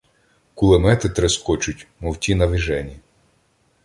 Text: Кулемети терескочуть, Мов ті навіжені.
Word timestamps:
Кулемети 0.55 1.09
терескочуть, 1.09 1.87
Мов 1.99 2.17
ті 2.17 2.35
навіжені. 2.35 2.99